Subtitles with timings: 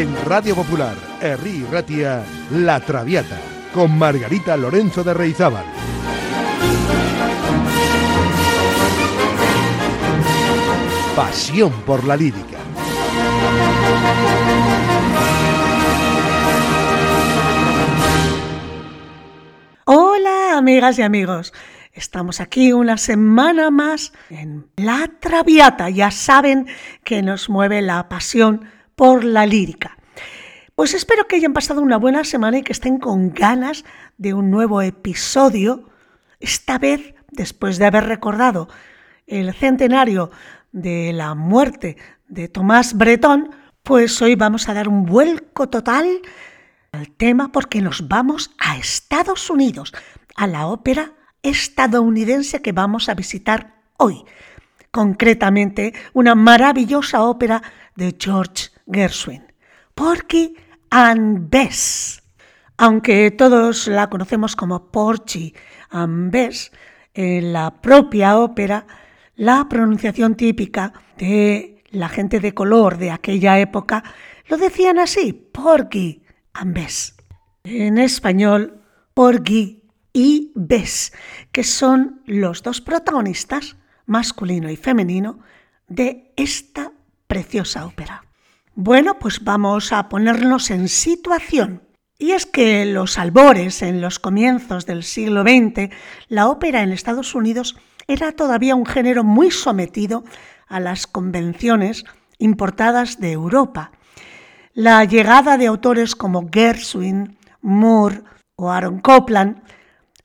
[0.00, 3.38] En Radio Popular, Herri Ratia, La Traviata,
[3.74, 5.66] con Margarita Lorenzo de Reizábal.
[11.14, 12.56] Pasión por la lírica.
[19.84, 21.52] Hola amigas y amigos.
[21.92, 25.90] Estamos aquí una semana más en La Traviata.
[25.90, 26.68] Ya saben
[27.04, 28.64] que nos mueve la pasión
[29.00, 29.96] por la lírica.
[30.74, 33.86] Pues espero que hayan pasado una buena semana y que estén con ganas
[34.18, 35.88] de un nuevo episodio,
[36.38, 38.68] esta vez después de haber recordado
[39.26, 40.30] el centenario
[40.70, 41.96] de la muerte
[42.28, 46.20] de Tomás Bretón, pues hoy vamos a dar un vuelco total
[46.92, 49.94] al tema porque nos vamos a Estados Unidos,
[50.36, 54.26] a la ópera estadounidense que vamos a visitar hoy.
[54.90, 57.62] Concretamente, una maravillosa ópera
[57.96, 59.52] de George Gershwin,
[59.94, 60.54] Porky
[60.90, 62.22] and Bess.
[62.76, 65.54] Aunque todos la conocemos como Porgy
[65.90, 66.72] and Bess,
[67.12, 68.86] en la propia ópera,
[69.36, 74.02] la pronunciación típica de la gente de color de aquella época
[74.48, 76.22] lo decían así, Porgy
[76.54, 77.16] and Bess.
[77.64, 78.82] En español,
[79.14, 81.12] Porgy y Bess,
[81.52, 85.40] que son los dos protagonistas, masculino y femenino,
[85.86, 86.92] de esta
[87.26, 88.24] preciosa ópera.
[88.74, 91.82] Bueno, pues vamos a ponernos en situación.
[92.18, 95.92] Y es que los albores, en los comienzos del siglo XX,
[96.28, 97.76] la ópera en Estados Unidos
[98.06, 100.24] era todavía un género muy sometido
[100.68, 102.04] a las convenciones
[102.38, 103.92] importadas de Europa.
[104.72, 108.22] La llegada de autores como Gershwin, Moore
[108.54, 109.62] o Aaron Copland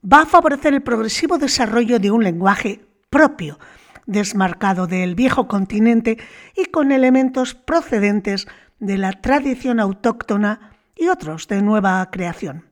[0.03, 3.57] va a favorecer el progresivo desarrollo de un lenguaje propio,
[4.05, 6.17] desmarcado del viejo continente
[6.55, 8.47] y con elementos procedentes
[8.79, 12.65] de la tradición autóctona y otros de nueva creación.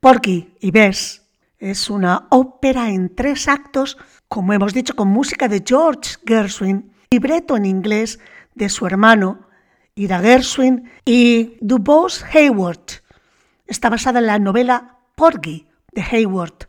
[0.00, 1.22] Porky y Bess
[1.58, 3.98] es una ópera en tres actos,
[4.28, 8.20] como hemos dicho, con música de George Gershwin, libreto en inglés
[8.54, 9.48] de su hermano
[9.94, 13.02] Ira Gershwin y Dubose Hayward.
[13.66, 16.68] Está basada en la novela Porgy de Hayward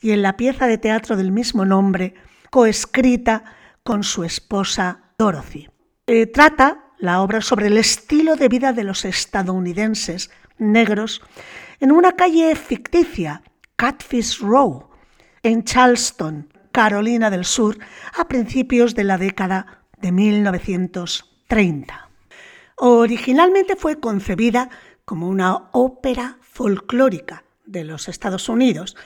[0.00, 2.14] y en la pieza de teatro del mismo nombre,
[2.54, 3.42] coescrita
[3.82, 5.68] con su esposa Dorothy.
[6.06, 11.20] Eh, trata la obra sobre el estilo de vida de los estadounidenses negros
[11.80, 13.42] en una calle ficticia,
[13.74, 14.88] Catfish Row,
[15.42, 17.76] en Charleston, Carolina del Sur,
[18.16, 22.08] a principios de la década de 1930.
[22.76, 24.70] Originalmente fue concebida
[25.04, 28.96] como una ópera folclórica de los Estados Unidos.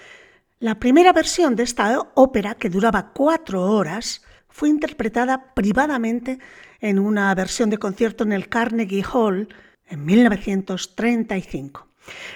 [0.60, 6.40] La primera versión de esta ópera, que duraba cuatro horas, fue interpretada privadamente
[6.80, 9.54] en una versión de concierto en el Carnegie Hall
[9.86, 11.86] en 1935.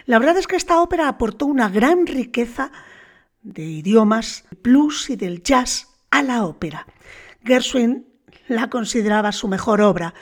[0.06, 2.71] La verdad es que esta ópera aportó una gran riqueza
[3.43, 6.87] de idiomas, blues y del jazz a la ópera.
[7.43, 8.06] Gershwin
[8.47, 10.15] la consideraba su mejor obra,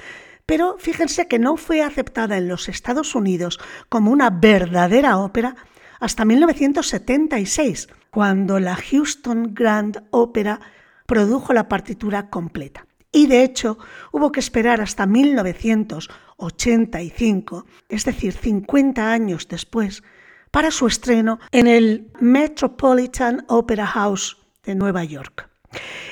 [0.47, 5.55] pero fíjense que no fue aceptada en los Estados Unidos como una verdadera ópera
[6.01, 10.61] hasta 1976, cuando la Houston Grand Opera
[11.07, 12.87] produjo la partitura completa.
[13.13, 13.77] Y de hecho
[14.13, 20.03] hubo que esperar hasta 1985, es decir, 50 años después,
[20.51, 25.49] para su estreno en el Metropolitan Opera House de Nueva York.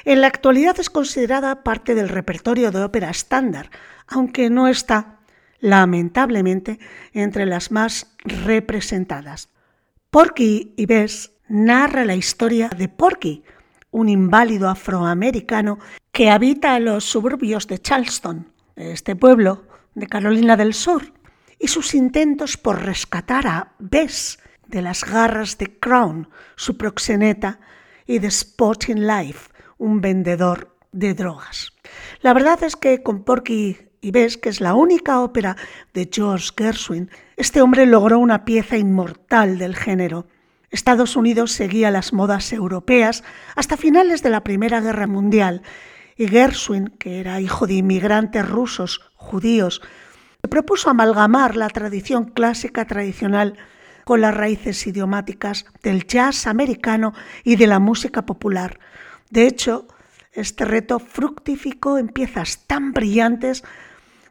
[0.05, 3.71] En la actualidad es considerada parte del repertorio de ópera estándar,
[4.07, 5.19] aunque no está,
[5.59, 6.79] lamentablemente,
[7.13, 9.49] entre las más representadas.
[10.11, 13.45] Porky y Bess narra la historia de Porky,
[13.91, 15.79] un inválido afroamericano
[16.13, 21.13] que habita los suburbios de Charleston, este pueblo de Carolina del Sur,
[21.59, 27.61] y sus intentos por rescatar a Bess de las garras de Crown, su proxeneta,
[28.07, 31.75] y de Sporting Life, un vendedor de drogas.
[32.23, 35.57] La verdad es que con Porky y Bess, que es la única ópera
[35.95, 40.27] de George Gershwin, este hombre logró una pieza inmortal del género.
[40.71, 43.25] Estados Unidos seguía las modas europeas
[43.57, 45.63] hasta finales de la Primera Guerra Mundial
[46.17, 49.81] y Gershwin, que era hijo de inmigrantes rusos, judíos,
[50.51, 53.55] propuso amalgamar la tradición clásica tradicional
[54.05, 57.13] con las raíces idiomáticas del jazz americano
[57.45, 58.79] y de la música popular.
[59.31, 59.87] De hecho,
[60.33, 63.65] este reto fructificó en piezas tan brillantes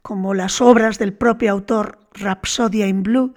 [0.07, 3.33] como las obras del propio autor Rhapsodia in Blue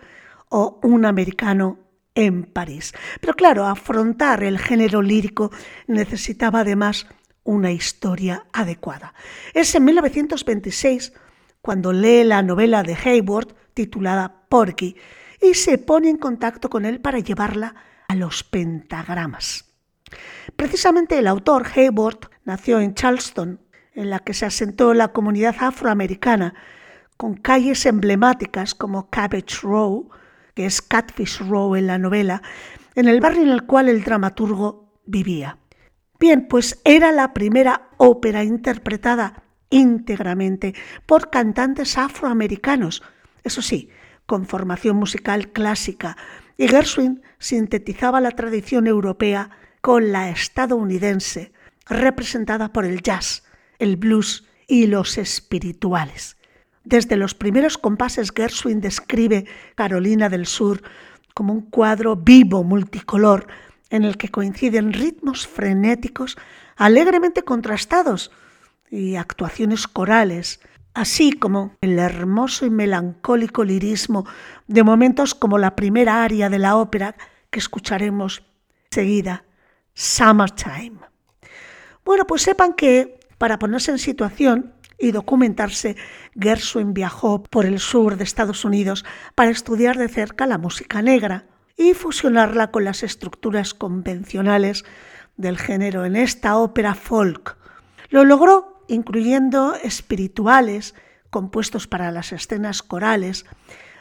[0.51, 1.81] o Un americano
[2.15, 2.93] en París.
[3.21, 5.51] Pero claro, afrontar el género lírico
[5.89, 7.09] necesitaba además
[7.43, 9.15] una historia adecuada.
[9.53, 11.13] Es en 1926
[11.61, 14.95] cuando lee la novela de Hayward titulada Porky
[15.43, 17.75] y se pone en contacto con él para llevarla
[18.07, 19.65] a los pentagramas.
[20.55, 23.59] Precisamente el autor Hayward nació en Charleston,
[23.95, 26.55] en la que se asentó la comunidad afroamericana,
[27.17, 30.09] con calles emblemáticas como Cabbage Row,
[30.55, 32.43] que es Catfish Row en la novela,
[32.95, 35.59] en el barrio en el cual el dramaturgo vivía.
[36.19, 40.75] Bien, pues era la primera ópera interpretada íntegramente
[41.07, 43.03] por cantantes afroamericanos,
[43.45, 43.89] eso sí,
[44.27, 46.17] con formación musical clásica,
[46.57, 49.51] y Gershwin sintetizaba la tradición europea
[49.81, 51.53] con la estadounidense,
[51.87, 53.45] representada por el jazz,
[53.81, 56.37] el blues y los espirituales.
[56.85, 60.83] Desde los primeros compases Gershwin describe Carolina del Sur
[61.35, 63.47] como un cuadro vivo, multicolor,
[63.91, 66.37] en el que coinciden ritmos frenéticos
[66.77, 68.31] alegremente contrastados
[68.91, 70.61] y actuaciones corales,
[70.95, 74.27] así como el hermoso y melancólico lirismo
[74.67, 77.17] de momentos como la primera aria de la ópera
[77.51, 78.43] que escucharemos
[78.91, 79.45] seguida,
[79.95, 80.99] Summertime.
[82.05, 85.97] Bueno, pues sepan que para ponerse en situación y documentarse,
[86.39, 91.47] Gershwin viajó por el sur de Estados Unidos para estudiar de cerca la música negra
[91.75, 94.85] y fusionarla con las estructuras convencionales
[95.39, 97.57] del género en esta ópera folk.
[98.11, 100.95] Lo logró incluyendo espirituales
[101.31, 103.47] compuestos para las escenas corales,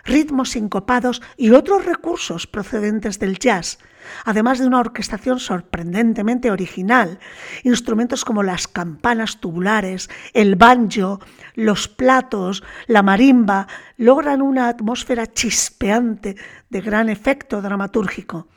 [0.04, 3.80] ritmos sincopados y otros recursos procedentes del jazz,
[4.26, 7.20] además de una orquestación sorprendentemente original.
[7.64, 11.20] Instrumentos como las campanas tubulares, el banjo,
[11.56, 13.68] los platos, la marimba
[13.98, 16.36] logran una atmósfera chispeante
[16.70, 18.48] de gran efecto dramatúrgico.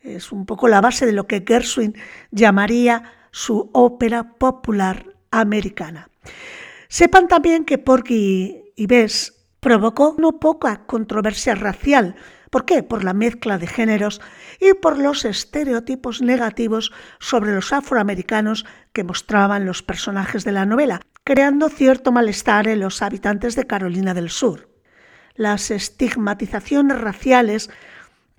[0.00, 1.94] Es un poco la base de lo que Gershwin
[2.30, 6.08] llamaría su ópera popular americana.
[6.88, 12.14] Sepan también que Porky y Bess provocó no poca controversia racial.
[12.50, 12.82] ¿Por qué?
[12.82, 14.20] Por la mezcla de géneros
[14.60, 21.00] y por los estereotipos negativos sobre los afroamericanos que mostraban los personajes de la novela,
[21.24, 24.68] creando cierto malestar en los habitantes de Carolina del Sur.
[25.34, 27.70] Las estigmatizaciones raciales,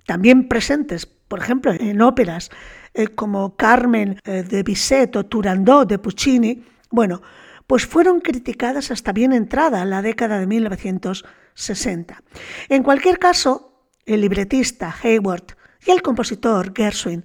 [0.06, 2.50] también presentes, por ejemplo, en óperas
[2.94, 7.22] eh, como Carmen eh, de Bizet o Turandot de Puccini, bueno,
[7.68, 12.22] pues fueron criticadas hasta bien entrada la década de 1960.
[12.68, 13.69] En cualquier caso,
[14.06, 15.56] el libretista Hayward
[15.86, 17.24] y el compositor Gershwin,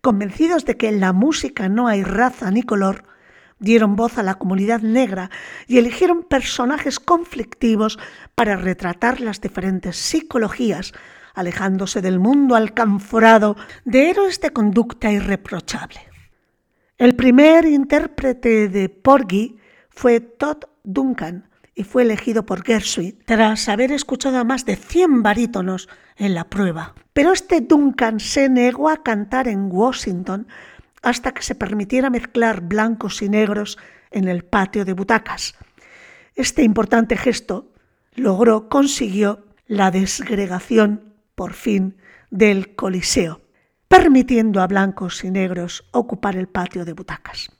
[0.00, 3.04] convencidos de que en la música no hay raza ni color,
[3.58, 5.30] dieron voz a la comunidad negra
[5.66, 7.98] y eligieron personajes conflictivos
[8.34, 10.92] para retratar las diferentes psicologías,
[11.34, 16.00] alejándose del mundo alcanforado de héroes de conducta irreprochable.
[16.98, 19.58] El primer intérprete de Porgy
[19.90, 25.22] fue Todd Duncan y fue elegido por Gershwin tras haber escuchado a más de 100
[25.22, 26.94] barítonos en la prueba.
[27.12, 30.48] Pero este Duncan se negó a cantar en Washington
[31.02, 33.78] hasta que se permitiera mezclar blancos y negros
[34.10, 35.54] en el patio de butacas.
[36.34, 37.72] Este importante gesto
[38.14, 41.98] logró, consiguió la desgregación, por fin,
[42.30, 43.42] del Coliseo,
[43.88, 47.50] permitiendo a blancos y negros ocupar el patio de butacas.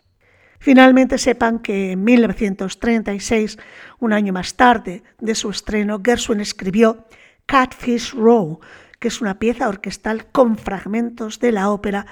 [0.58, 3.58] Finalmente sepan que en 1936,
[4.00, 7.06] un año más tarde de su estreno, Gershwin escribió
[7.46, 8.60] Catfish Row,
[8.98, 12.06] que es una pieza orquestal con fragmentos de la ópera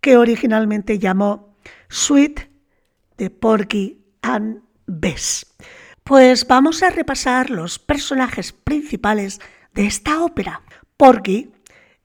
[0.00, 1.56] que originalmente llamó
[1.88, 2.50] Suite
[3.16, 5.54] de Porgy and Bess.
[6.02, 9.40] Pues vamos a repasar los personajes principales
[9.72, 10.62] de esta ópera.
[10.96, 11.52] Porgy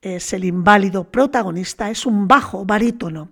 [0.01, 3.31] es el inválido protagonista, es un bajo barítono.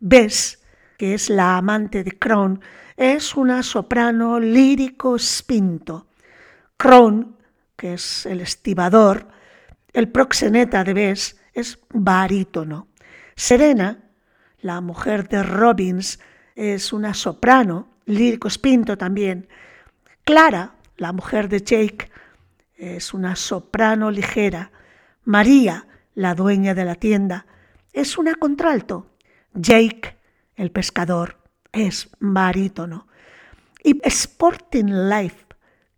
[0.00, 0.61] Bess
[1.02, 2.60] que es la amante de Kron,
[2.96, 6.06] es una soprano lírico spinto.
[6.76, 7.38] Kron,
[7.74, 9.26] que es el estibador,
[9.92, 12.86] el proxeneta de Bess, es barítono.
[13.34, 13.98] Serena,
[14.60, 16.20] la mujer de Robbins,
[16.54, 19.48] es una soprano, lírico spinto también.
[20.22, 22.12] Clara, la mujer de Jake,
[22.76, 24.70] es una soprano ligera.
[25.24, 27.46] María, la dueña de la tienda,
[27.92, 29.08] es una contralto.
[29.52, 30.21] Jake
[30.56, 31.38] el pescador,
[31.72, 33.06] es barítono.
[33.82, 35.46] Y Sporting Life,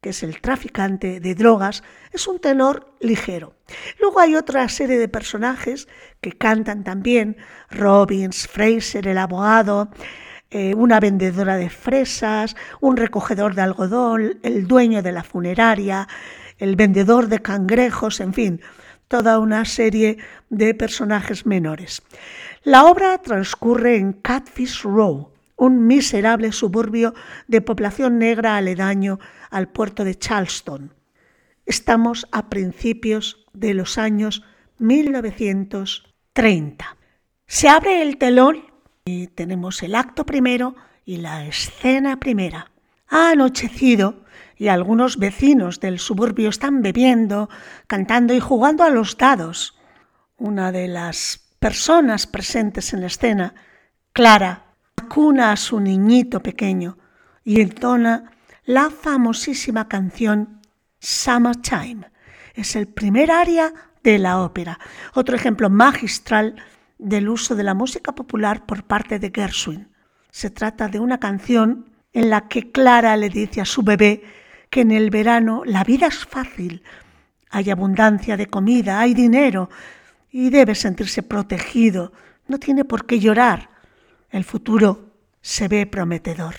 [0.00, 1.82] que es el traficante de drogas,
[2.12, 3.54] es un tenor ligero.
[4.00, 5.88] Luego hay otra serie de personajes
[6.20, 7.36] que cantan también,
[7.70, 9.90] Robbins, Fraser, el abogado,
[10.50, 16.06] eh, una vendedora de fresas, un recogedor de algodón, el dueño de la funeraria,
[16.58, 18.60] el vendedor de cangrejos, en fin,
[19.08, 20.18] toda una serie
[20.50, 22.02] de personajes menores.
[22.62, 27.14] La obra transcurre en Catfish Row, un miserable suburbio
[27.46, 29.20] de población negra aledaño
[29.50, 30.94] al puerto de Charleston.
[31.66, 34.42] Estamos a principios de los años
[34.78, 36.96] 1930.
[37.46, 38.64] Se abre el telón
[39.04, 42.72] y tenemos el acto primero y la escena primera.
[43.08, 44.23] Ha anochecido
[44.56, 47.48] y algunos vecinos del suburbio están bebiendo,
[47.86, 49.78] cantando y jugando a los dados.
[50.36, 53.54] Una de las personas presentes en la escena,
[54.12, 56.98] Clara, acuna a su niñito pequeño
[57.42, 58.32] y entona
[58.64, 60.60] la famosísima canción
[60.98, 62.10] Summertime.
[62.54, 64.78] Es el primer aria de la ópera,
[65.14, 66.56] otro ejemplo magistral
[66.98, 69.88] del uso de la música popular por parte de Gershwin.
[70.30, 74.22] Se trata de una canción en la que Clara le dice a su bebé
[74.74, 76.82] que en el verano la vida es fácil,
[77.48, 79.70] hay abundancia de comida, hay dinero
[80.32, 82.12] y debe sentirse protegido,
[82.48, 83.70] no tiene por qué llorar.
[84.30, 86.56] El futuro se ve prometedor.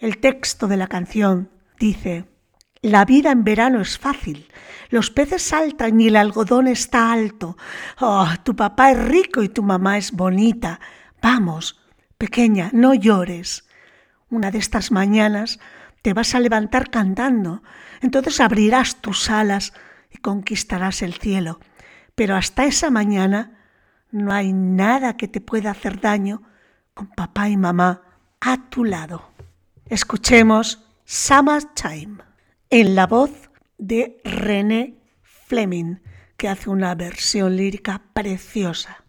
[0.00, 1.48] El texto de la canción
[1.78, 2.24] dice,
[2.82, 4.48] la vida en verano es fácil,
[4.90, 7.56] los peces saltan y el algodón está alto.
[8.00, 10.80] Oh, tu papá es rico y tu mamá es bonita.
[11.22, 11.80] Vamos,
[12.18, 13.64] pequeña, no llores.
[14.28, 15.60] Una de estas mañanas
[16.06, 17.64] te vas a levantar cantando,
[18.00, 19.72] entonces abrirás tus alas
[20.12, 21.58] y conquistarás el cielo.
[22.14, 23.58] Pero hasta esa mañana
[24.12, 26.42] no hay nada que te pueda hacer daño
[26.94, 28.02] con papá y mamá
[28.40, 29.32] a tu lado.
[29.86, 32.18] Escuchemos Summertime
[32.70, 35.96] en la voz de René Fleming,
[36.36, 39.05] que hace una versión lírica preciosa.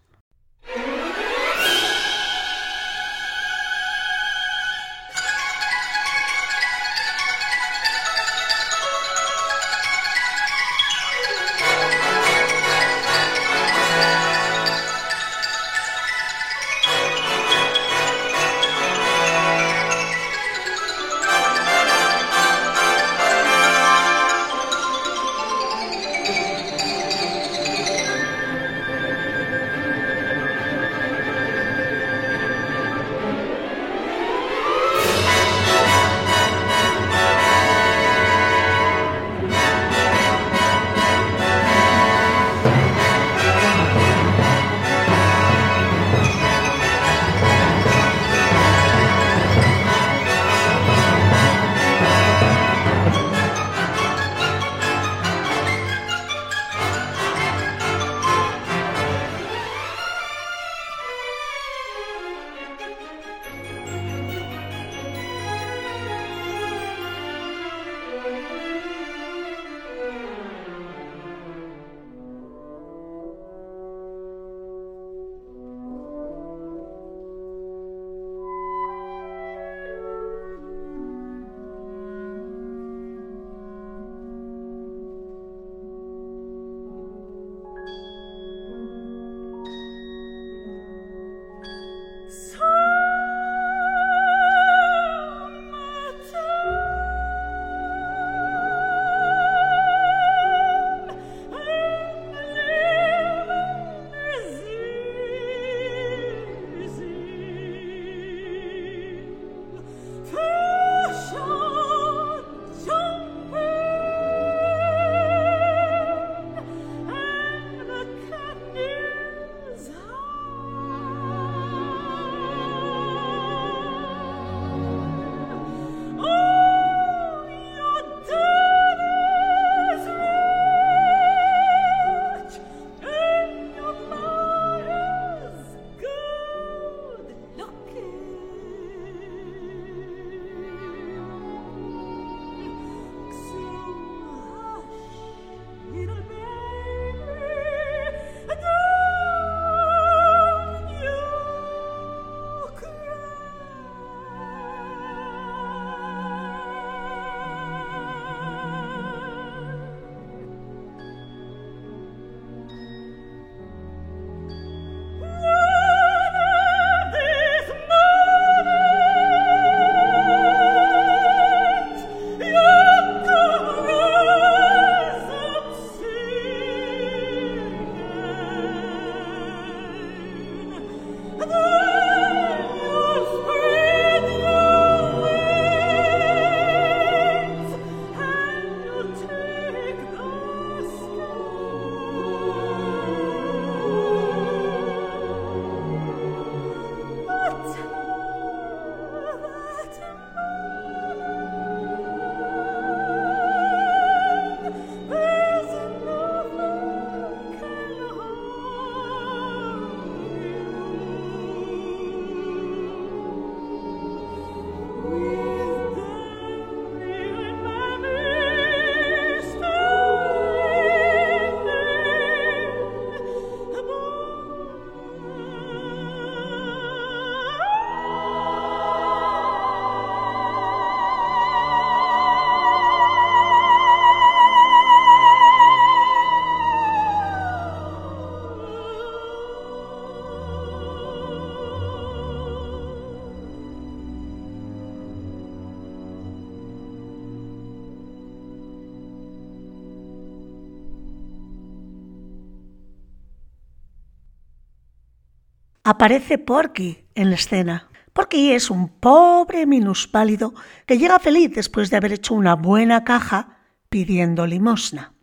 [255.88, 257.88] Aparece Porky en la escena.
[258.12, 260.52] Porky es un pobre minuspálido
[260.84, 265.14] que llega feliz después de haber hecho una buena caja pidiendo limosna.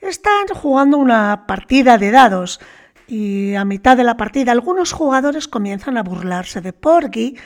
[0.00, 2.60] Están jugando una partida de dados
[3.06, 7.36] y a mitad de la partida algunos jugadores comienzan a burlarse de Porky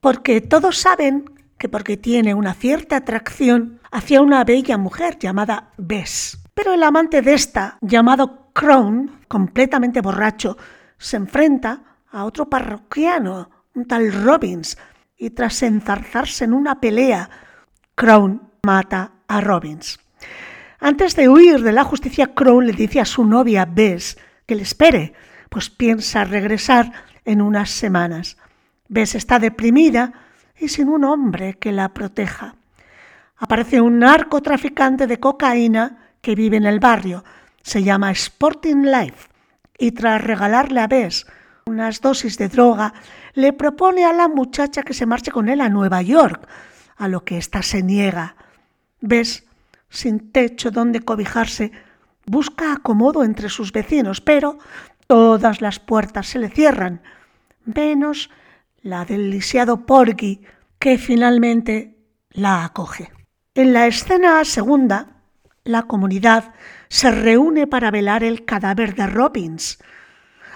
[0.00, 1.24] porque todos saben
[1.56, 6.38] que porque tiene una cierta atracción hacia una bella mujer llamada Bess.
[6.52, 10.58] Pero el amante de esta, llamado Crown, completamente borracho,
[10.98, 14.76] se enfrenta a otro parroquiano, un tal Robbins,
[15.16, 17.30] y tras enzarzarse en una pelea,
[17.94, 19.98] Crown mata a Robbins.
[20.80, 24.62] Antes de huir de la justicia, Crown le dice a su novia Bess que le
[24.62, 25.12] espere,
[25.48, 26.92] pues piensa regresar
[27.24, 28.36] en unas semanas.
[28.88, 30.12] Bess está deprimida
[30.58, 32.54] y sin un hombre que la proteja.
[33.36, 37.24] Aparece un narcotraficante de cocaína que vive en el barrio.
[37.62, 39.27] Se llama Sporting Life
[39.78, 41.26] y tras regalarle a Bess
[41.68, 42.94] unas dosis de droga,
[43.34, 46.48] le propone a la muchacha que se marche con él a Nueva York,
[46.96, 48.36] a lo que ésta se niega.
[49.00, 49.44] Bess,
[49.88, 51.70] sin techo donde cobijarse,
[52.26, 54.58] busca acomodo entre sus vecinos, pero
[55.06, 57.02] todas las puertas se le cierran,
[57.64, 58.30] menos
[58.82, 60.40] la del lisiado Porgy,
[60.78, 61.98] que finalmente
[62.30, 63.12] la acoge.
[63.54, 65.22] En la escena segunda,
[65.64, 66.54] la comunidad
[66.88, 69.78] se reúne para velar el cadáver de Robbins.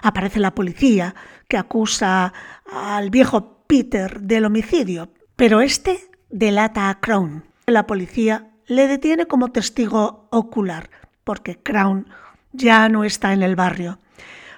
[0.03, 1.15] Aparece la policía,
[1.49, 2.33] que acusa
[2.71, 7.45] al viejo Peter del homicidio, pero este delata a Crown.
[7.67, 10.91] La policía le detiene como testigo ocular,
[11.25, 12.09] porque Crown
[12.53, 13.99] ya no está en el barrio.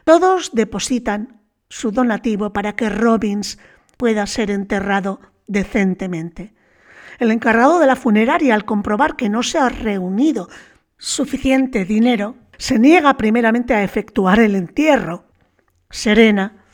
[0.04, 3.58] Todos depositan su donativo para que Robbins
[3.96, 6.54] pueda ser enterrado decentemente.
[7.18, 10.48] El encargado de la funeraria, al comprobar que no se ha reunido
[10.98, 15.24] suficiente dinero, se niega primeramente a efectuar el entierro.
[15.90, 16.64] Serena,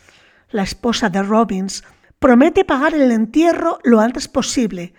[0.51, 1.85] la esposa de Robbins,
[2.19, 4.95] promete pagar el entierro lo antes posible,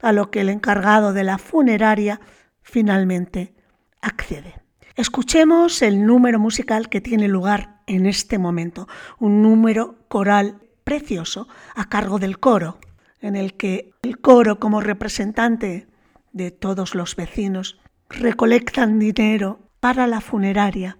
[0.00, 2.20] a lo que el encargado de la funeraria
[2.62, 3.54] finalmente
[4.00, 4.54] accede.
[4.94, 8.88] Escuchemos el número musical que tiene lugar en este momento,
[9.18, 12.78] un número coral precioso a cargo del coro
[13.20, 15.88] en el que el coro como representante
[16.32, 20.98] de todos los vecinos recolectan dinero para la funeraria.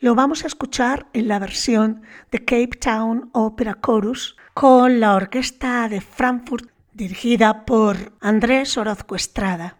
[0.00, 5.88] Lo vamos a escuchar en la versión de Cape Town Opera Chorus con la orquesta
[5.88, 9.77] de Frankfurt dirigida por Andrés Orozco Estrada.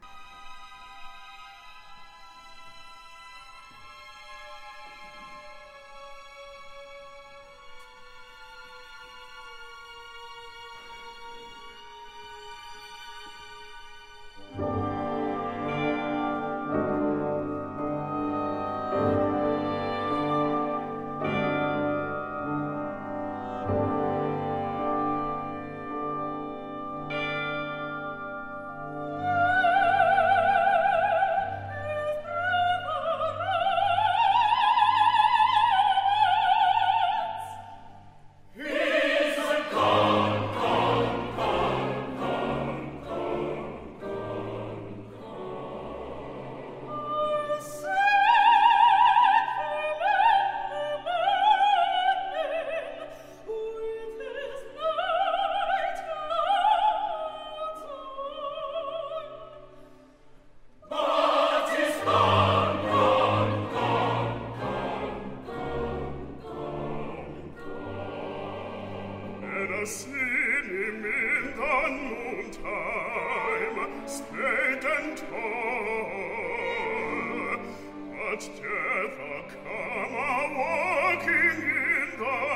[79.09, 82.48] Forever come a-walking in the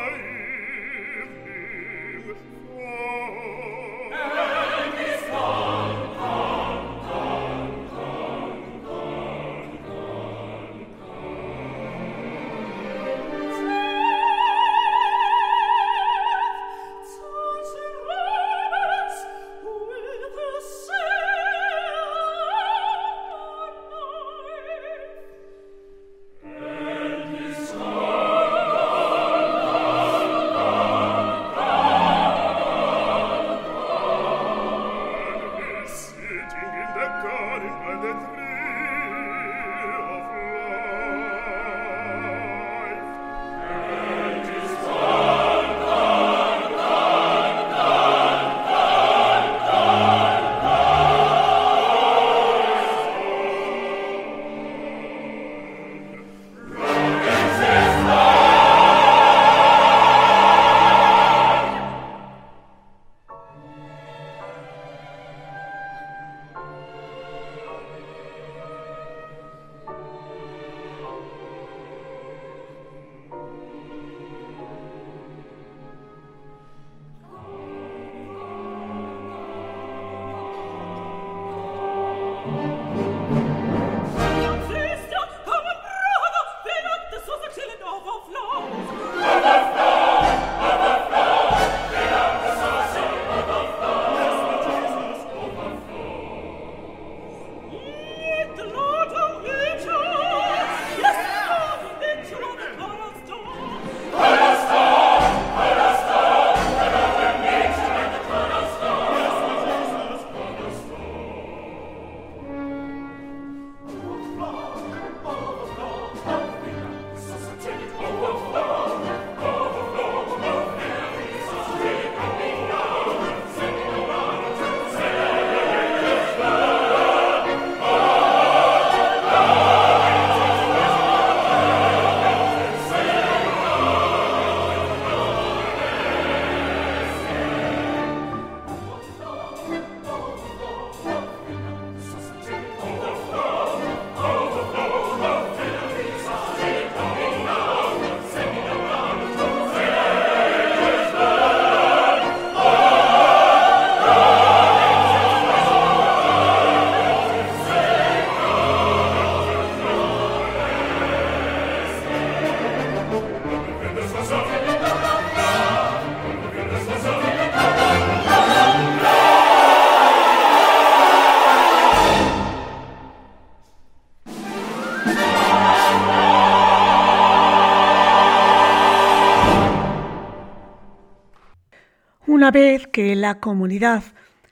[182.43, 184.03] Una vez que la comunidad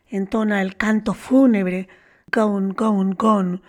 [0.07, 1.89] entona el canto fúnebre
[2.31, 3.63] Gone, Gone, Gone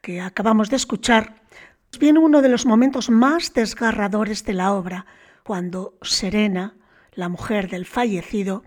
[0.00, 1.42] que acabamos de escuchar,
[1.98, 5.06] viene uno de los momentos más desgarradores de la obra,
[5.42, 6.76] cuando Serena,
[7.14, 8.62] la mujer del fallecido,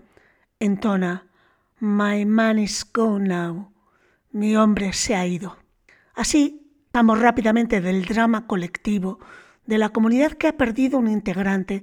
[0.60, 1.24] entona
[1.80, 3.72] My man is gone now.
[4.30, 5.56] Mi hombre se ha ido.
[6.14, 9.20] Así, vamos rápidamente del drama colectivo
[9.64, 11.82] de la comunidad que ha perdido un integrante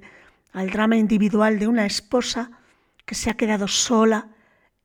[0.52, 2.52] al drama individual de una esposa
[3.06, 4.28] que se ha quedado sola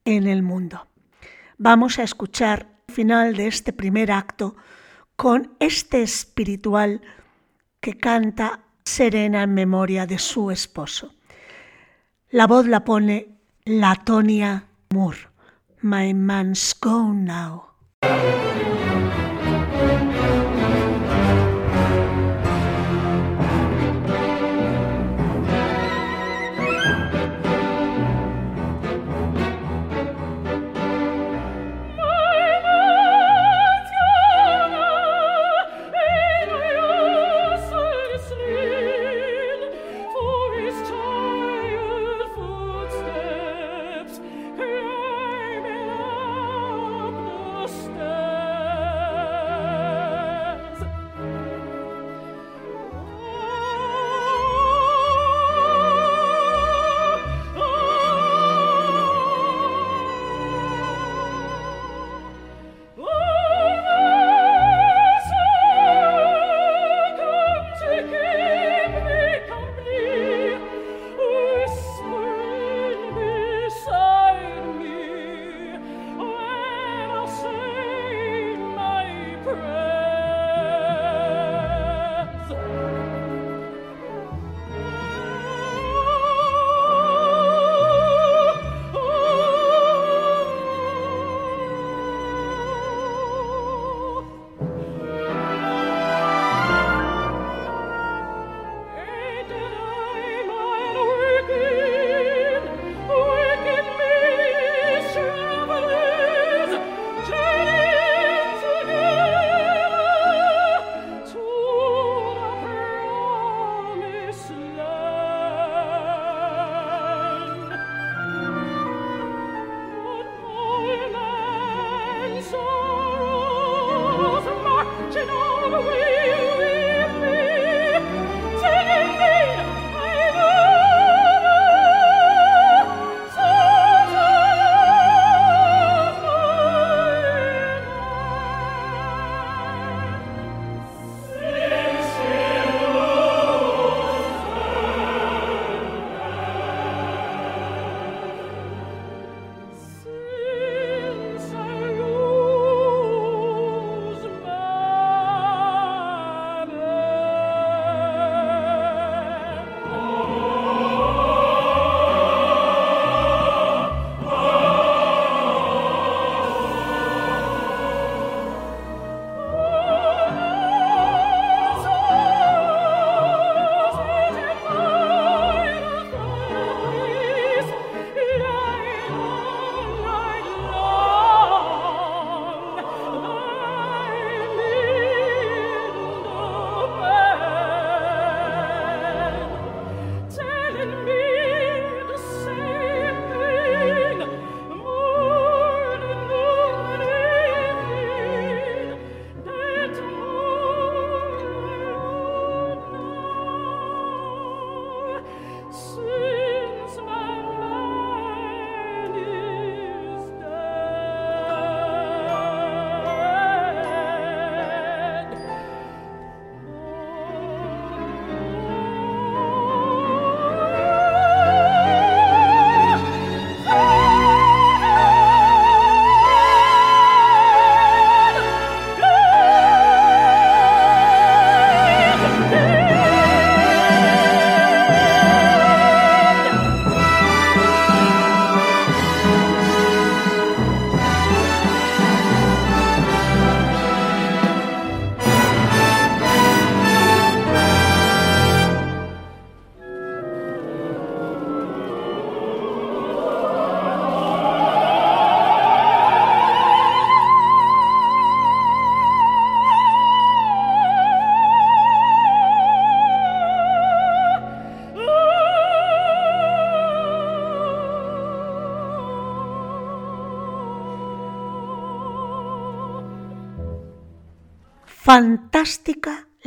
[0.05, 0.87] en el mundo.
[1.57, 4.55] Vamos a escuchar el final de este primer acto
[5.15, 7.01] con este espiritual
[7.79, 11.13] que canta Serena en memoria de su esposo.
[12.29, 15.27] La voz la pone Latonia Moore.
[15.81, 17.71] My man's gone now.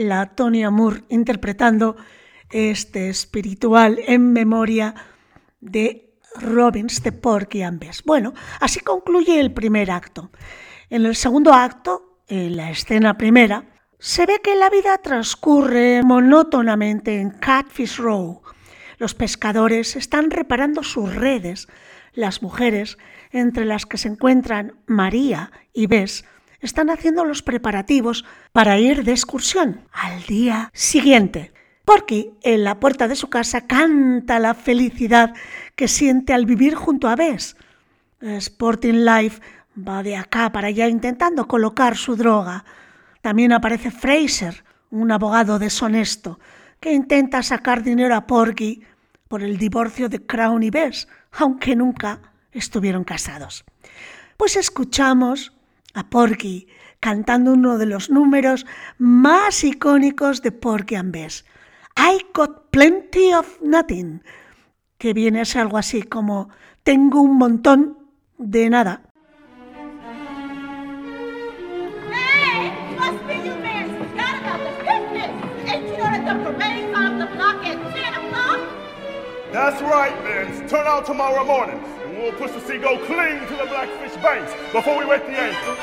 [0.09, 1.97] La Tonya Moore interpretando
[2.51, 4.95] este espiritual en memoria
[5.61, 7.85] de Robbins de Porky and.
[8.05, 10.31] Bueno, así concluye el primer acto.
[10.91, 13.65] En el segundo acto, en la escena primera,
[13.99, 18.43] se ve que la vida transcurre monótonamente en Catfish Row.
[18.99, 21.69] Los pescadores están reparando sus redes.
[22.13, 22.99] Las mujeres,
[23.33, 26.25] entre las que se encuentran María y Bess,
[26.67, 31.53] están haciendo los preparativos para ir de excursión al día siguiente.
[31.85, 35.35] Porky, en la puerta de su casa, canta la felicidad
[35.77, 37.57] que siente al vivir junto a Bess.
[38.21, 39.43] Sporting Life
[39.77, 42.65] va de acá para allá intentando colocar su droga.
[43.21, 46.39] También aparece Fraser, un abogado deshonesto,
[46.81, 48.83] que intenta sacar dinero a Porky
[49.29, 52.21] por el divorcio de Crown y Bess, aunque nunca
[52.53, 53.65] estuvieron casados.
[54.37, 55.53] Pues escuchamos
[55.95, 56.69] a Porky
[57.01, 58.67] cantando uno de los números
[58.99, 61.45] más icónicos de Porky and Bess.
[61.97, 64.23] I got plenty of nothing,
[64.99, 66.49] que viene a ser algo así como
[66.83, 67.99] tengo un montón
[68.39, 69.03] de nada.
[79.53, 80.69] That's right, Vince.
[80.69, 81.81] Turn out tomorrow morning,
[82.25, 85.77] we'll push the seagull clean to the Blackfish Banks before we wet the anchor.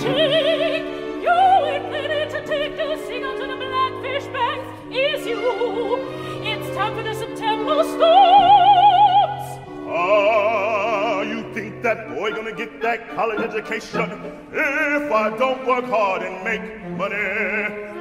[0.00, 1.30] Chick, you
[2.30, 4.94] to take the seagull to the Blackfish Banks.
[4.94, 5.40] Is you?
[6.44, 9.46] It's time for the September storms.
[9.88, 14.08] Ah, you think that boy gonna get that college education
[14.52, 16.62] if I don't work hard and make
[16.96, 17.97] money?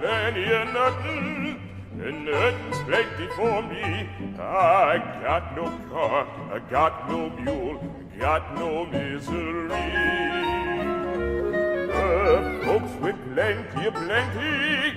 [0.00, 1.60] Plenty of nothing,
[2.00, 4.08] and nothing's plenty for me.
[4.38, 7.80] I got no car, I got no mule,
[8.18, 9.68] got no misery.
[11.88, 14.96] The folks with plenty of plenty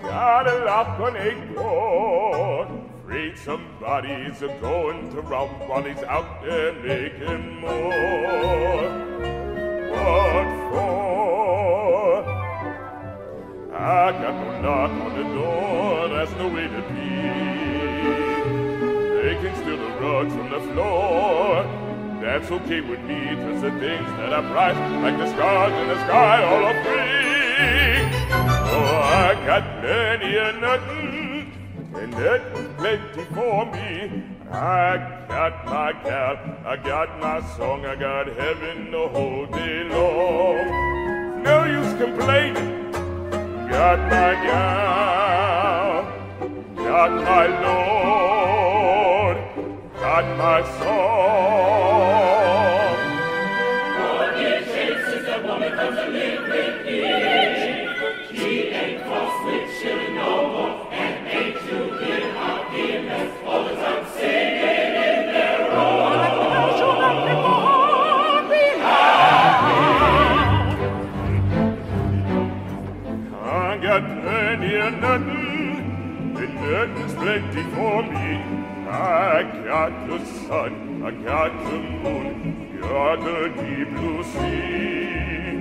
[0.00, 2.66] got a lock on a door.
[3.04, 8.88] Afraid somebody's a going to rob while he's out there making more.
[9.90, 11.23] What for?
[13.76, 17.10] I got no knock on the door, that's the way to be.
[19.20, 21.64] They can steal the rugs from the floor.
[22.22, 25.98] That's okay with me, cause the things that are bright, like the stars in the
[26.06, 27.98] sky, all are free.
[28.76, 31.52] Oh, I got plenty of nothing,
[31.96, 34.22] and that's plenty for me.
[34.52, 41.42] I got my gal, I got my song, I got heaven the whole day long.
[41.42, 42.83] No use complaining
[43.74, 44.00] Yat
[46.86, 49.36] Yat my Lord,
[50.00, 52.33] Yat my soul.
[77.24, 78.30] Plenty for me.
[78.86, 85.56] I got the sun, I got the moon, got the deep blue sea.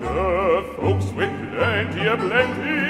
[0.00, 2.88] The folks with plenty of plenty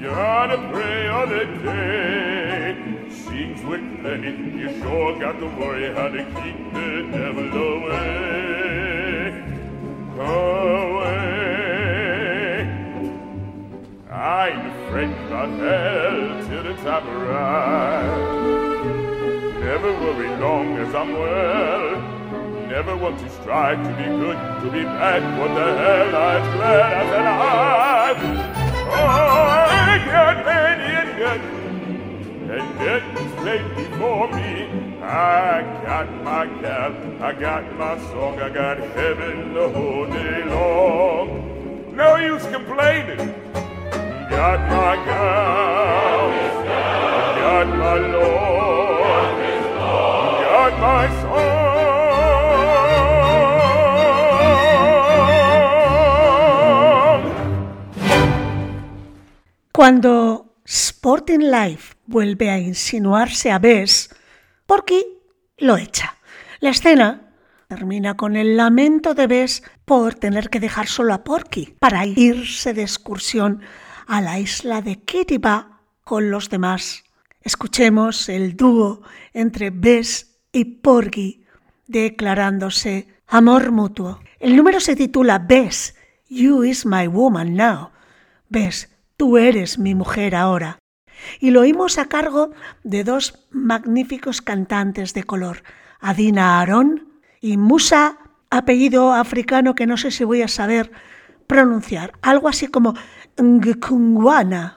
[0.00, 3.08] gotta pray all the day.
[3.10, 8.12] Seems with plenty, you sure got to worry how to keep the devil away.
[10.18, 11.11] Away.
[14.32, 18.16] Afraid about hell till the time arrives.
[19.60, 22.00] Never worry long as I'm well.
[22.66, 25.22] Never want to strive to be good, to be bad.
[25.38, 26.16] What the hell?
[26.16, 28.12] I'm glad I said I.
[28.88, 29.06] Oh,
[29.68, 31.42] I got many and good,
[32.52, 34.50] and that's plenty before me.
[35.02, 41.94] I got my gal, I got my song, I got heaven the whole day long.
[41.94, 43.41] No use complaining.
[59.70, 64.14] Cuando Sporting Life vuelve a insinuarse a Bess,
[64.66, 65.04] Porky
[65.58, 66.16] lo echa.
[66.58, 67.32] La escena
[67.68, 72.74] termina con el lamento de Bess por tener que dejar solo a Porky para irse
[72.74, 73.62] de excursión
[74.06, 75.72] a la isla de Kiribati
[76.04, 77.04] con los demás.
[77.42, 81.44] Escuchemos el dúo entre Bess y Porgy
[81.86, 84.20] declarándose amor mutuo.
[84.38, 85.96] El número se titula Bess,
[86.28, 87.90] You is my woman now.
[88.48, 90.78] Bess, tú eres mi mujer ahora.
[91.40, 92.50] Y lo oímos a cargo
[92.82, 95.62] de dos magníficos cantantes de color,
[96.00, 98.18] Adina Aaron y Musa,
[98.50, 100.90] apellido africano que no sé si voy a saber
[101.46, 102.94] pronunciar, algo así como
[103.36, 104.76] 嗯个空瓜纳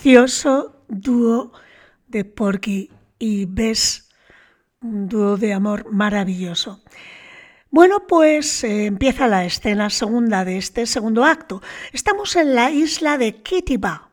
[0.00, 1.52] precioso dúo
[2.08, 4.08] de Porky y Bess,
[4.80, 6.80] un dúo de amor maravilloso.
[7.70, 11.60] Bueno, pues eh, empieza la escena segunda de este segundo acto.
[11.92, 14.08] Estamos en la isla de Kitiba.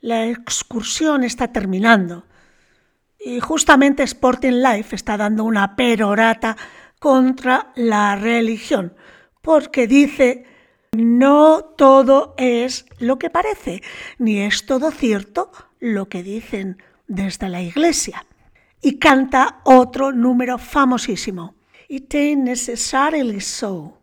[0.00, 2.24] La excursión está terminando
[3.20, 6.56] y justamente Sporting Life está dando una perorata
[6.98, 8.94] contra la religión,
[9.42, 10.46] porque dice
[10.94, 13.82] no todo es lo que parece,
[14.18, 18.26] ni es todo cierto lo que dicen desde la iglesia.
[18.82, 21.54] Y canta otro número famosísimo.
[21.88, 24.01] It ain't necessarily so.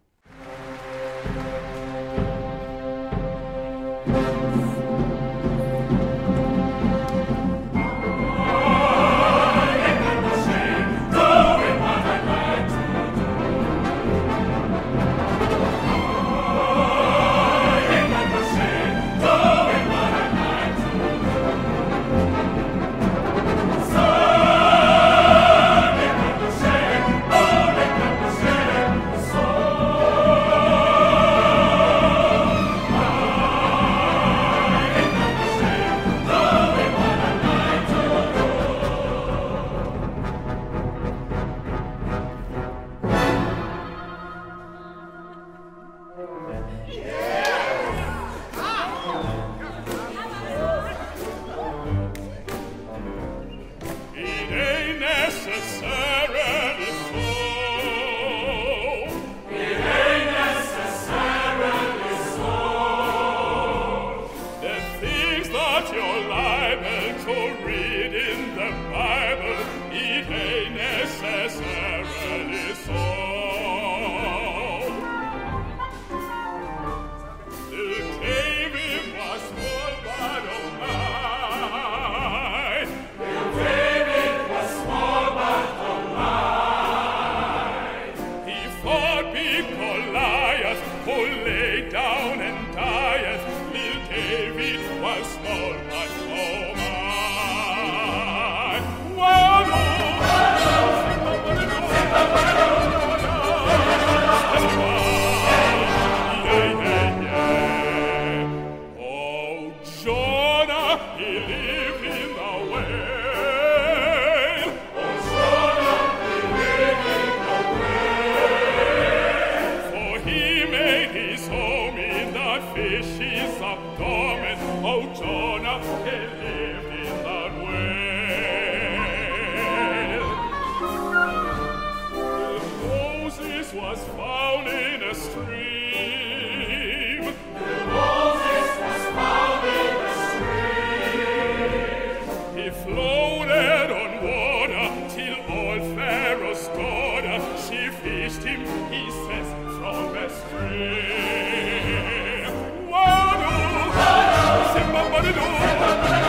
[155.21, 156.28] Hallelujah.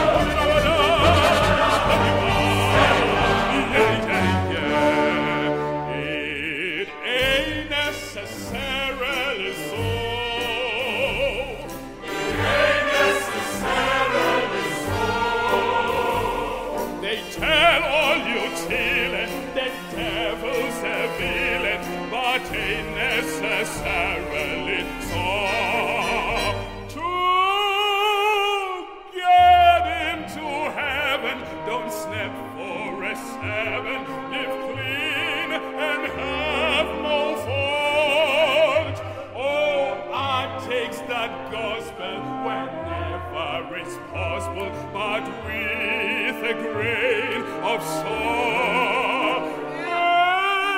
[44.40, 49.44] gospel, but with a grain of salt.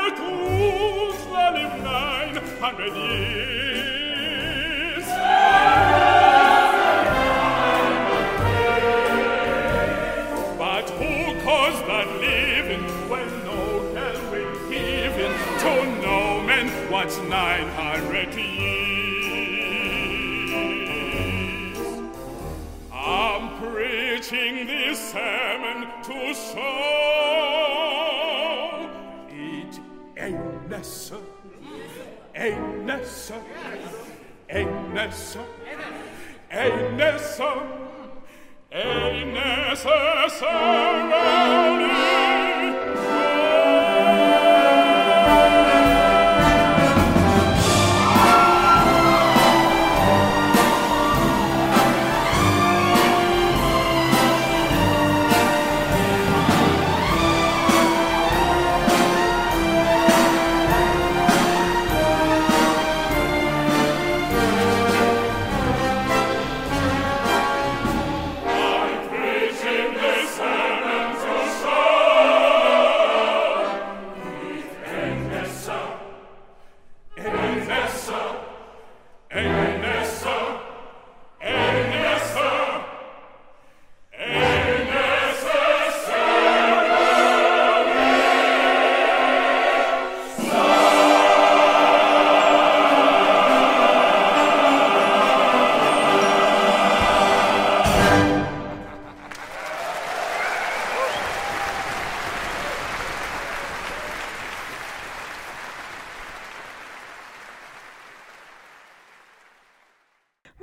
[0.04, 3.86] It would live nine hundred years.
[10.58, 11.12] But who
[11.44, 15.14] caused that living when no hell will give
[15.62, 18.31] to no men what's nine hundred
[24.66, 26.60] the salmon to show.
[29.28, 29.80] It
[30.16, 31.22] ain't necessary.
[32.34, 33.42] Ain't necessary.
[34.50, 35.46] Ain't necessary.
[36.50, 37.60] Ain't necessary.
[38.72, 40.42] Ain't necessary.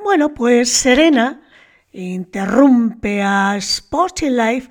[0.10, 1.40] Bueno, pues Serena
[1.92, 4.68] interrumpe a Sporty Life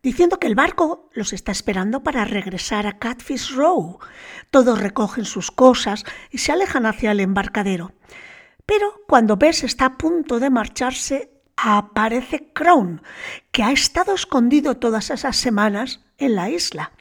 [0.00, 3.98] diciendo que el barco los está esperando para regresar a Catfish Row.
[4.52, 7.94] Todos recogen sus cosas y se alejan hacia el embarcadero.
[8.64, 13.02] Pero cuando Bess está a punto de marcharse, aparece Crown,
[13.50, 16.92] que ha estado escondido todas esas semanas en la isla.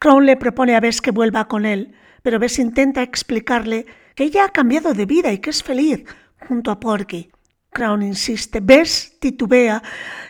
[0.00, 1.94] Crown le propone a Bess que vuelva con él,
[2.24, 6.04] pero Bess intenta explicarle que ella ha cambiado de vida y que es feliz
[6.46, 7.30] junto a Porky.
[7.70, 9.82] Crown insiste, Bess titubea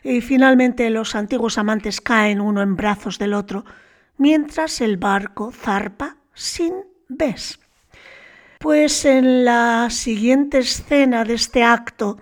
[0.05, 3.65] y finalmente los antiguos amantes caen uno en brazos del otro,
[4.17, 6.73] mientras el barco zarpa sin
[7.09, 7.59] Bess.
[8.61, 12.19] Pues en la siguiente escena de este acto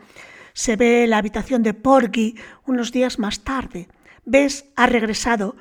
[0.54, 2.34] se ve la habitación de Porgy
[2.66, 3.88] unos días más tarde.
[4.24, 5.54] Bess ha regresado,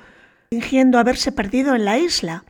[0.48, 2.44] fingiendo haberse perdido en la isla,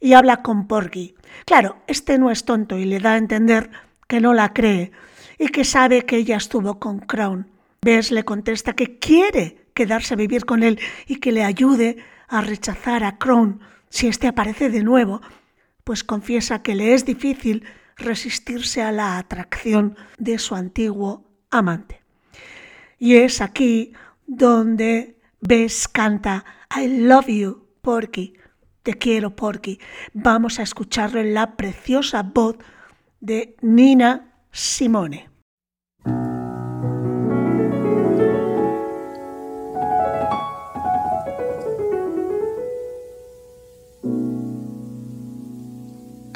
[0.00, 1.14] y habla con Porgy.
[1.46, 3.70] Claro, este no es tonto y le da a entender
[4.06, 4.92] que no la cree
[5.38, 7.50] y que sabe que ella estuvo con Crown.
[7.82, 12.40] Bess le contesta que quiere quedarse a vivir con él y que le ayude a
[12.40, 13.60] rechazar a Crown
[13.90, 15.20] si éste aparece de nuevo,
[15.84, 17.64] pues confiesa que le es difícil
[17.96, 22.02] resistirse a la atracción de su antiguo amante.
[22.98, 23.92] Y es aquí
[24.26, 26.44] donde Bess canta
[26.76, 28.34] I love you, Porky.
[28.82, 29.78] Te quiero, Porky.
[30.12, 32.56] Vamos a escucharlo en la preciosa voz
[33.20, 35.20] de Nina Simone.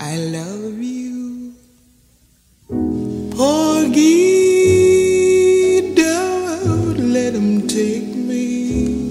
[0.00, 1.54] I love you,
[3.36, 4.34] Porgy.
[5.94, 9.04] Don't let him take me.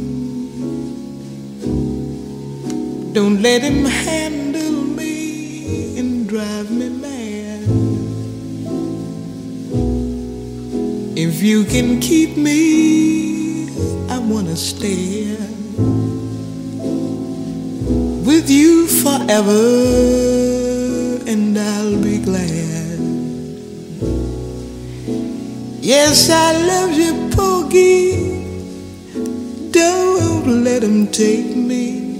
[3.14, 4.37] Don't let him handle
[11.48, 13.70] you can keep me,
[14.10, 15.34] I wanna stay
[18.28, 19.62] with you forever,
[21.26, 23.00] and I'll be glad.
[25.80, 28.44] Yes, I love you, Porgy.
[29.72, 32.20] Don't let him take me.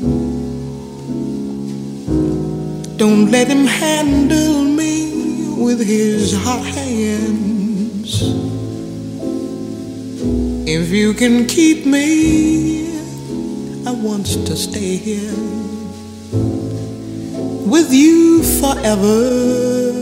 [2.96, 8.57] Don't let him handle me with his hot hands.
[10.70, 12.90] If you can keep me,
[13.88, 15.32] I want to stay here
[17.66, 19.94] with you forever.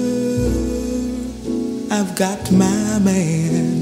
[1.92, 3.75] I've got my man.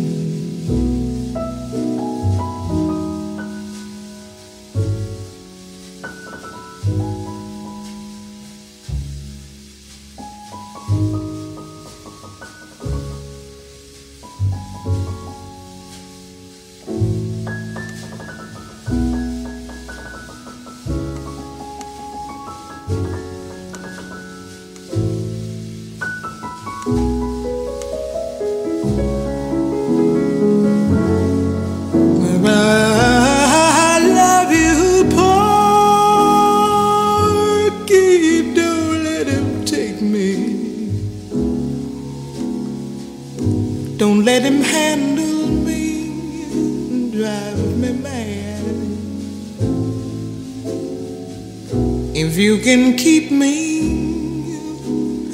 [44.03, 46.11] Don't let him handle me
[46.91, 48.65] and drive me mad.
[52.13, 54.57] If you can keep me,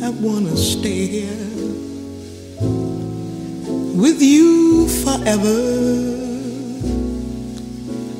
[0.05, 1.47] I wanna stay here
[4.03, 5.61] with you forever.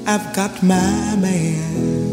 [0.08, 2.08] I've got my man.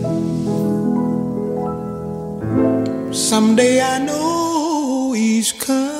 [3.15, 5.96] Someday I know he's coming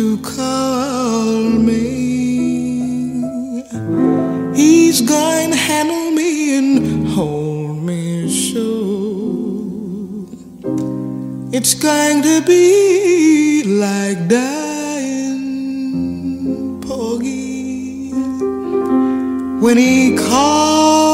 [0.00, 3.20] to call me.
[4.54, 8.70] He's going to handle me and hold me so.
[11.52, 15.44] It's going to be like dying,
[16.80, 18.12] Porgy
[19.62, 21.09] when he calls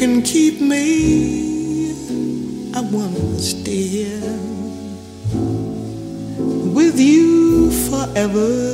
[0.00, 1.92] can keep me,
[2.72, 4.38] I wanna stay here
[6.72, 8.69] with you forever.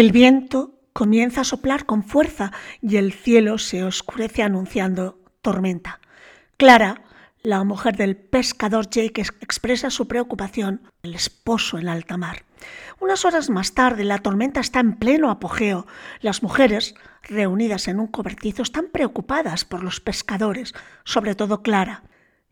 [0.00, 6.00] El viento comienza a soplar con fuerza y el cielo se oscurece anunciando tormenta.
[6.56, 7.02] Clara,
[7.42, 12.44] la mujer del pescador Jake, ex- expresa su preocupación el esposo en alta mar.
[12.98, 15.86] Unas horas más tarde, la tormenta está en pleno apogeo.
[16.22, 16.94] Las mujeres,
[17.24, 20.72] reunidas en un cobertizo, están preocupadas por los pescadores,
[21.04, 22.04] sobre todo Clara.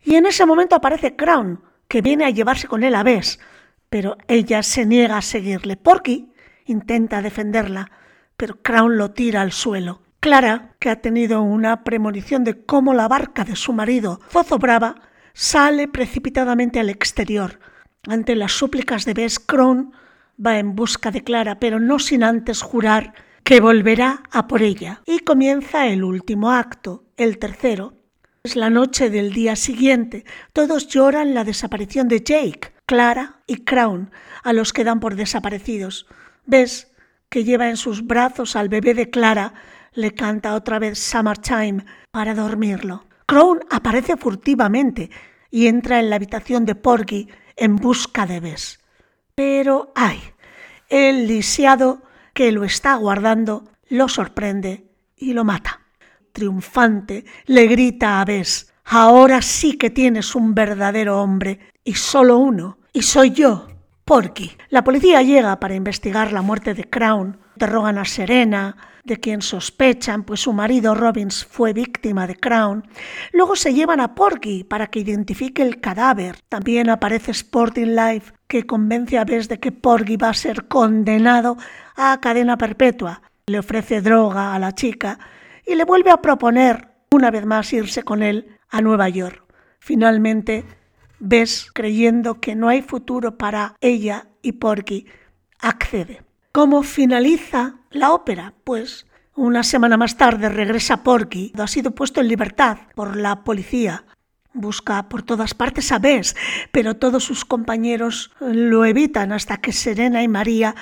[0.04, 3.40] Y en ese momento aparece Crown, que viene a llevarse con él a Bess,
[3.88, 5.78] pero ella se niega a seguirle.
[5.78, 6.30] Porky
[6.68, 7.90] intenta defenderla,
[8.36, 10.02] pero Crown lo tira al suelo.
[10.20, 14.96] Clara, que ha tenido una premonición de cómo la barca de su marido, Zozobrava,
[15.32, 17.60] sale precipitadamente al exterior.
[18.06, 19.92] Ante las súplicas de Bess, Crown
[20.44, 23.14] va en busca de Clara, pero no sin antes jurar
[23.44, 25.02] que volverá a por ella.
[25.06, 27.94] Y comienza el último acto, el tercero,
[28.42, 30.24] es la noche del día siguiente.
[30.52, 34.10] Todos lloran la desaparición de Jake, Clara y Crown,
[34.42, 36.06] a los que dan por desaparecidos.
[36.48, 36.90] Ves
[37.28, 39.52] que lleva en sus brazos al bebé de Clara,
[39.92, 43.04] le canta otra vez Summertime para dormirlo.
[43.26, 45.10] Crown aparece furtivamente
[45.50, 48.80] y entra en la habitación de Porgy en busca de Bess.
[49.34, 50.18] Pero ay,
[50.88, 54.86] el lisiado que lo está guardando lo sorprende
[55.18, 55.82] y lo mata.
[56.32, 62.78] Triunfante le grita a Bess, ahora sí que tienes un verdadero hombre y solo uno,
[62.94, 63.68] y soy yo,
[64.08, 64.56] Porky.
[64.70, 70.22] La policía llega para investigar la muerte de Crown, interrogan a Serena, de quien sospechan,
[70.22, 72.88] pues su marido Robbins fue víctima de Crown.
[73.34, 76.38] Luego se llevan a Porky para que identifique el cadáver.
[76.48, 81.58] También aparece Sporting Life, que convence a Bess de que Porky va a ser condenado
[81.94, 83.20] a cadena perpetua.
[83.46, 85.18] Le ofrece droga a la chica
[85.66, 89.44] y le vuelve a proponer una vez más irse con él a Nueva York.
[89.80, 90.64] Finalmente,
[91.20, 95.06] Bess, creyendo que no hay futuro para ella y Porky,
[95.58, 96.22] accede.
[96.52, 98.54] ¿Cómo finaliza la ópera?
[98.64, 104.04] Pues una semana más tarde regresa Porky, ha sido puesto en libertad por la policía.
[104.52, 106.34] Busca por todas partes a Bess,
[106.72, 110.74] pero todos sus compañeros lo evitan hasta que Serena y María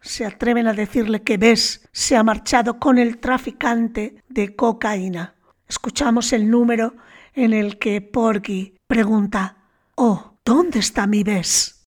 [0.00, 5.34] se atreven a decirle que Bess se ha marchado con el traficante de cocaína.
[5.66, 6.94] Escuchamos el número
[7.32, 9.63] en el que Porky pregunta,
[9.96, 11.84] Oh, ¿dónde está mi Bess?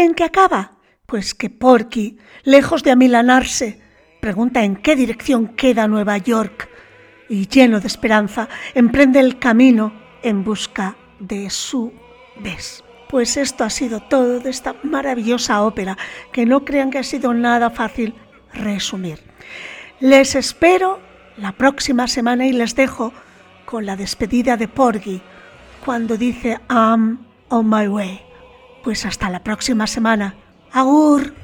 [0.00, 0.78] Creen que acaba?
[1.04, 3.82] Pues que Porky, lejos de amilanarse,
[4.22, 6.70] pregunta en qué dirección queda Nueva York
[7.28, 9.92] y lleno de esperanza emprende el camino
[10.22, 11.92] en busca de su
[12.42, 12.82] Bess.
[13.10, 15.98] Pues esto ha sido todo de esta maravillosa ópera,
[16.32, 18.14] que no crean que ha sido nada fácil
[18.54, 19.18] resumir.
[20.00, 20.98] Les espero
[21.36, 23.12] la próxima semana y les dejo
[23.66, 25.20] con la despedida de Porgy
[25.84, 27.18] cuando dice I'm
[27.50, 28.29] on my way.
[28.82, 30.34] Pues hasta la próxima semana.
[30.72, 31.34] ¡Agur!